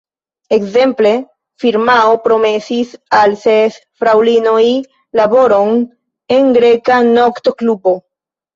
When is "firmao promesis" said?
1.63-2.95